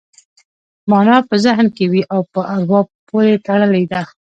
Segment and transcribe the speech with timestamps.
[0.89, 4.01] مانا په ذهن کې وي او په اروا پورې تړلې ده